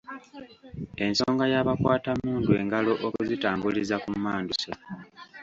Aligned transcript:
Ensonga 1.05 1.45
ya 1.53 1.67
bakwatammundu 1.67 2.49
engalo 2.61 2.91
okuzitambuliza 3.05 3.95
ku 4.03 4.09
mmanduso 4.15 4.71